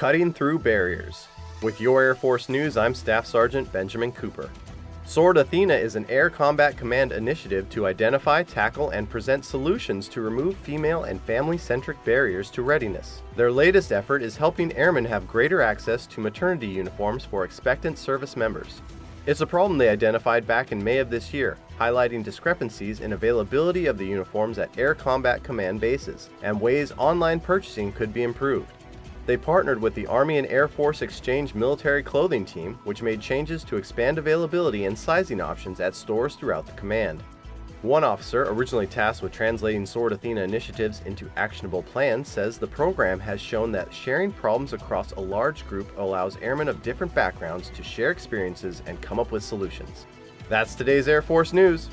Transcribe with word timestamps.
Cutting 0.00 0.32
Through 0.32 0.60
Barriers. 0.60 1.28
With 1.60 1.78
your 1.78 2.00
Air 2.00 2.14
Force 2.14 2.48
News, 2.48 2.78
I'm 2.78 2.94
Staff 2.94 3.26
Sergeant 3.26 3.70
Benjamin 3.70 4.12
Cooper. 4.12 4.48
Sword 5.04 5.36
Athena 5.36 5.74
is 5.74 5.94
an 5.94 6.06
Air 6.08 6.30
Combat 6.30 6.74
Command 6.74 7.12
initiative 7.12 7.68
to 7.68 7.86
identify, 7.86 8.42
tackle, 8.42 8.88
and 8.88 9.10
present 9.10 9.44
solutions 9.44 10.08
to 10.08 10.22
remove 10.22 10.56
female 10.56 11.04
and 11.04 11.20
family 11.20 11.58
centric 11.58 12.02
barriers 12.02 12.50
to 12.52 12.62
readiness. 12.62 13.20
Their 13.36 13.52
latest 13.52 13.92
effort 13.92 14.22
is 14.22 14.38
helping 14.38 14.74
airmen 14.74 15.04
have 15.04 15.28
greater 15.28 15.60
access 15.60 16.06
to 16.06 16.22
maternity 16.22 16.68
uniforms 16.68 17.26
for 17.26 17.44
expectant 17.44 17.98
service 17.98 18.38
members. 18.38 18.80
It's 19.26 19.42
a 19.42 19.46
problem 19.46 19.76
they 19.76 19.90
identified 19.90 20.46
back 20.46 20.72
in 20.72 20.82
May 20.82 20.96
of 20.96 21.10
this 21.10 21.34
year, 21.34 21.58
highlighting 21.78 22.24
discrepancies 22.24 23.00
in 23.00 23.12
availability 23.12 23.84
of 23.84 23.98
the 23.98 24.06
uniforms 24.06 24.58
at 24.58 24.78
Air 24.78 24.94
Combat 24.94 25.42
Command 25.42 25.78
bases 25.78 26.30
and 26.42 26.58
ways 26.58 26.90
online 26.96 27.38
purchasing 27.38 27.92
could 27.92 28.14
be 28.14 28.22
improved. 28.22 28.72
They 29.30 29.36
partnered 29.36 29.80
with 29.80 29.94
the 29.94 30.08
Army 30.08 30.38
and 30.38 30.46
Air 30.48 30.66
Force 30.66 31.02
Exchange 31.02 31.54
military 31.54 32.02
clothing 32.02 32.44
team, 32.44 32.80
which 32.82 33.00
made 33.00 33.20
changes 33.20 33.62
to 33.62 33.76
expand 33.76 34.18
availability 34.18 34.86
and 34.86 34.98
sizing 34.98 35.40
options 35.40 35.78
at 35.78 35.94
stores 35.94 36.34
throughout 36.34 36.66
the 36.66 36.72
command. 36.72 37.22
One 37.82 38.02
officer, 38.02 38.50
originally 38.50 38.88
tasked 38.88 39.22
with 39.22 39.30
translating 39.30 39.86
Sword 39.86 40.12
Athena 40.12 40.40
initiatives 40.40 41.00
into 41.06 41.30
actionable 41.36 41.84
plans, 41.84 42.26
says 42.26 42.58
the 42.58 42.66
program 42.66 43.20
has 43.20 43.40
shown 43.40 43.70
that 43.70 43.94
sharing 43.94 44.32
problems 44.32 44.72
across 44.72 45.12
a 45.12 45.20
large 45.20 45.64
group 45.68 45.96
allows 45.96 46.36
airmen 46.38 46.66
of 46.66 46.82
different 46.82 47.14
backgrounds 47.14 47.70
to 47.70 47.84
share 47.84 48.10
experiences 48.10 48.82
and 48.86 49.00
come 49.00 49.20
up 49.20 49.30
with 49.30 49.44
solutions. 49.44 50.06
That's 50.48 50.74
today's 50.74 51.06
Air 51.06 51.22
Force 51.22 51.52
News. 51.52 51.88